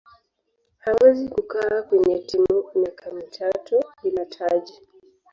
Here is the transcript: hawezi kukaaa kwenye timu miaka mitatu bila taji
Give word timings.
hawezi 0.77 1.29
kukaaa 1.29 1.81
kwenye 1.81 2.19
timu 2.19 2.63
miaka 2.75 3.11
mitatu 3.11 3.83
bila 4.03 4.25
taji 4.25 4.79